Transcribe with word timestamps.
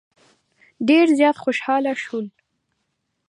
ډېر 0.87 1.05
زیات 1.19 1.37
خوشال 1.43 1.83
شول. 2.03 2.25